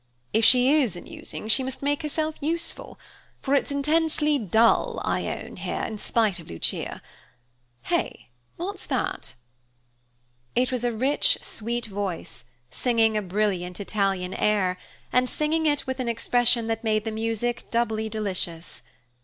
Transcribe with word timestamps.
If 0.33 0.43
she 0.43 0.81
is 0.81 0.97
amusing, 0.97 1.47
she 1.47 1.61
must 1.61 1.83
make 1.83 2.01
herself 2.01 2.33
useful; 2.41 2.97
for 3.39 3.53
it's 3.53 3.69
intensely 3.69 4.39
dull, 4.39 4.99
I 5.05 5.27
own, 5.27 5.57
here, 5.57 5.83
in 5.83 5.99
spite 5.99 6.39
of 6.39 6.47
Lucia. 6.49 7.03
Hey, 7.83 8.29
what's 8.55 8.87
that? 8.87 9.35
It 10.55 10.71
was 10.71 10.83
a 10.83 10.91
rich, 10.91 11.37
sweet 11.41 11.85
voice, 11.85 12.45
singing 12.71 13.15
a 13.15 13.21
brilliant 13.21 13.79
Italian 13.79 14.33
air, 14.33 14.79
and 15.13 15.29
singing 15.29 15.67
it 15.67 15.85
with 15.85 15.99
an 15.99 16.09
expression 16.09 16.65
that 16.65 16.83
made 16.83 17.05
the 17.05 17.11
music 17.11 17.69
doubly 17.69 18.09
delicious. 18.09 18.81